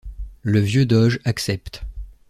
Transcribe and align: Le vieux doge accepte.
Le 0.41 0.59
vieux 0.59 0.87
doge 0.87 1.19
accepte. 1.25 1.83